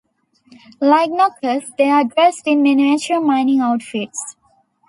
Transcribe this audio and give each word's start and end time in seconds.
Like 0.79 1.11
Knockers, 1.11 1.73
they 1.77 1.87
are 1.91 2.03
dressed 2.03 2.47
in 2.47 2.63
miniature 2.63 3.21
mining 3.21 3.59
outfits. 3.59 4.35